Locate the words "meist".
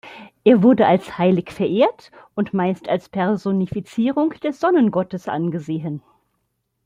2.55-2.89